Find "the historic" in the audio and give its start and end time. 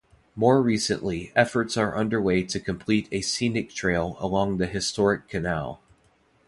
4.57-5.27